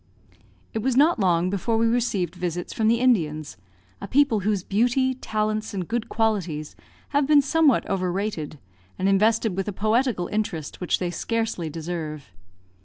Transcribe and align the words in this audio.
It 0.73 0.79
was 0.79 0.97
not 0.97 1.19
long 1.19 1.51
before 1.51 1.77
we 1.77 1.85
received 1.85 2.33
visits 2.33 2.73
from 2.73 2.87
the 2.87 2.99
Indians, 2.99 3.55
a 4.01 4.07
people 4.07 4.39
whose 4.39 4.63
beauty, 4.63 5.13
talents, 5.13 5.75
and 5.75 5.87
good 5.87 6.09
qualities 6.09 6.75
have 7.09 7.27
been 7.27 7.43
somewhat 7.43 7.87
overrated, 7.87 8.57
and 8.97 9.07
invested 9.07 9.55
with 9.55 9.67
a 9.67 9.71
poetical 9.73 10.25
interest 10.25 10.81
which 10.81 10.97
they 10.97 11.11
scarcely 11.11 11.69
deserve. 11.69 12.31